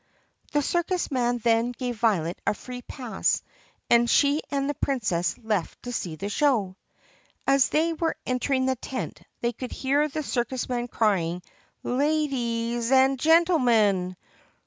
[0.51, 3.43] The circus man then gave Violet a free pass
[3.87, 6.75] and she and the Princess left to see the show.
[7.45, 11.43] As they were entering the tent they could hear the circus man crying,
[11.83, 14.17] "LA DEES AN' GEN NIL MIN